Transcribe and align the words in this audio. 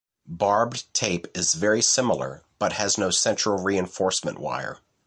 Barbed 0.25 0.91
tape 0.95 1.27
is 1.37 1.53
very 1.53 1.83
similar, 1.83 2.43
but 2.57 2.73
has 2.73 2.97
no 2.97 3.11
central 3.11 3.61
reinforcement 3.61 4.39
wire. 4.39 4.79